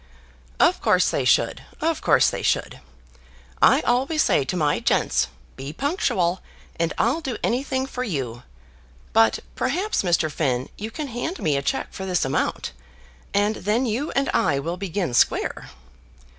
"Of 0.59 0.81
course 0.81 1.11
they 1.11 1.25
should; 1.25 1.61
of 1.79 2.01
course 2.01 2.31
they 2.31 2.41
should. 2.41 2.79
I 3.61 3.81
always 3.81 4.23
say 4.23 4.43
to 4.43 4.57
my 4.57 4.79
gents, 4.79 5.27
'Be 5.55 5.73
punctual, 5.73 6.41
and 6.79 6.91
I'll 6.97 7.21
do 7.21 7.37
anything 7.43 7.85
for 7.85 8.03
you.' 8.03 8.41
But, 9.13 9.41
perhaps, 9.53 10.01
Mr. 10.01 10.31
Finn, 10.31 10.69
you 10.75 10.89
can 10.89 11.09
hand 11.09 11.37
me 11.37 11.55
a 11.55 11.61
cheque 11.61 11.93
for 11.93 12.07
this 12.07 12.25
amount, 12.25 12.71
and 13.31 13.57
then 13.57 13.85
you 13.85 14.09
and 14.15 14.27
I 14.33 14.57
will 14.57 14.75
begin 14.75 15.13
square." 15.13 15.69